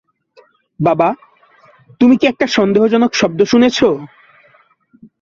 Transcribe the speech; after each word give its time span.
বাবা, 0.79 1.09
তুমি 1.99 2.15
কি 2.17 2.25
একটা 2.27 2.45
সন্দেহজনক 2.47 3.11
শব্দ 3.13 3.39
শুনেছ? 3.43 3.77